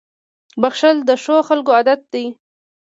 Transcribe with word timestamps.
•بښل 0.61 0.97
د 1.09 1.11
ښو 1.23 1.35
خلکو 1.47 1.71
عادت 1.77 2.01
دی. 2.13 2.25